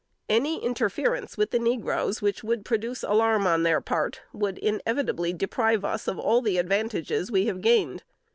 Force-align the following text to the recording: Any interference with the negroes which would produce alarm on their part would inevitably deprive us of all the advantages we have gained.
Any 0.27 0.57
interference 0.63 1.37
with 1.37 1.51
the 1.51 1.59
negroes 1.59 2.23
which 2.23 2.43
would 2.43 2.65
produce 2.65 3.03
alarm 3.03 3.45
on 3.45 3.61
their 3.61 3.79
part 3.81 4.21
would 4.33 4.57
inevitably 4.57 5.31
deprive 5.31 5.85
us 5.85 6.07
of 6.07 6.17
all 6.17 6.41
the 6.41 6.57
advantages 6.57 7.29
we 7.31 7.45
have 7.45 7.61
gained. 7.61 8.01